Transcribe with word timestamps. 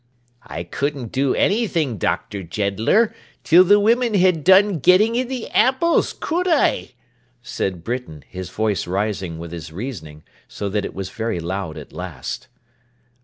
'I 0.47 0.63
couldn't 0.63 1.11
do 1.11 1.35
anything, 1.35 1.99
Dr. 1.99 2.41
Jeddler, 2.41 3.13
till 3.43 3.63
the 3.63 3.79
women 3.79 4.15
had 4.15 4.43
done 4.43 4.79
getting 4.79 5.15
in 5.15 5.27
the 5.27 5.47
apples, 5.51 6.11
could 6.19 6.47
I?' 6.47 6.93
said 7.43 7.83
Britain, 7.83 8.23
his 8.27 8.49
voice 8.49 8.87
rising 8.87 9.37
with 9.37 9.51
his 9.51 9.71
reasoning, 9.71 10.23
so 10.47 10.69
that 10.69 10.85
it 10.85 10.95
was 10.95 11.11
very 11.11 11.39
loud 11.39 11.77
at 11.77 11.93
last. 11.93 12.47